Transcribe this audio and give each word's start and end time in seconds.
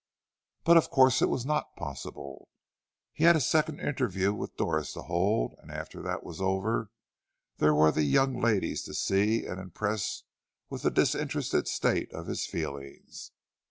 But 0.63 0.77
of 0.77 0.89
course 0.89 1.21
it 1.21 1.29
was 1.29 1.45
not 1.45 1.75
possible. 1.75 2.49
He 3.13 3.25
had 3.25 3.35
his 3.35 3.45
second 3.45 3.79
interview 3.81 4.33
with 4.33 4.57
Doris 4.57 4.93
to 4.93 5.03
hold, 5.03 5.53
and 5.61 5.69
after 5.69 6.01
that 6.01 6.23
was 6.23 6.41
over 6.41 6.89
there 7.57 7.75
were 7.75 7.91
the 7.91 8.01
young 8.01 8.41
ladies 8.41 8.81
to 8.85 8.95
see 8.95 9.45
and 9.45 9.59
impress 9.61 10.23
with 10.71 10.81
the 10.81 10.89
disinterested 10.89 11.67
state 11.67 12.11
of 12.13 12.25
his 12.25 12.47
feelings. 12.47 13.29